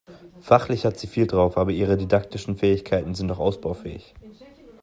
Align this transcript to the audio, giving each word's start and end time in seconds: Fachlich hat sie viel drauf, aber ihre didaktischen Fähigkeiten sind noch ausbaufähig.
Fachlich 0.39 0.83
hat 0.83 0.97
sie 0.97 1.05
viel 1.05 1.27
drauf, 1.27 1.57
aber 1.59 1.69
ihre 1.69 1.95
didaktischen 1.95 2.57
Fähigkeiten 2.57 3.13
sind 3.13 3.27
noch 3.27 3.37
ausbaufähig. 3.37 4.15